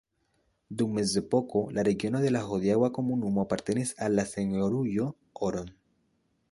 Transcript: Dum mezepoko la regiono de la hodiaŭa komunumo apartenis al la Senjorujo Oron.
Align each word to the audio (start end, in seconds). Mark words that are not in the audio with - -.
Dum 0.79 0.95
mezepoko 0.99 1.61
la 1.75 1.83
regiono 1.89 2.21
de 2.23 2.31
la 2.33 2.41
hodiaŭa 2.47 2.91
komunumo 2.99 3.45
apartenis 3.45 3.93
al 4.07 4.19
la 4.21 4.27
Senjorujo 4.35 5.11
Oron. 5.51 5.73